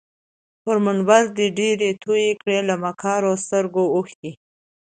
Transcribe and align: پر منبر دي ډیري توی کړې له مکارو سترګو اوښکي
پر 0.63 0.77
منبر 0.85 1.21
دي 1.37 1.47
ډیري 1.57 1.89
توی 2.03 2.25
کړې 2.41 2.57
له 2.69 2.75
مکارو 2.83 3.31
سترګو 3.45 3.83
اوښکي 3.95 4.31